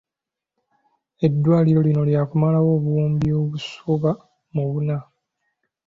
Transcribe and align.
Eddwaliro 1.25 1.79
lino 1.87 2.01
lyakumalawo 2.09 2.69
obuwumbi 2.77 3.27
obusoba 3.39 4.11
mu 4.53 4.63
buna. 4.71 4.97